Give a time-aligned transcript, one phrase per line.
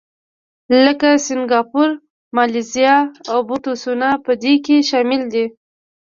[0.85, 1.89] لکه سینګاپور،
[2.35, 2.95] مالیزیا
[3.31, 5.45] او بوتسوانا په دې کې شامل دي.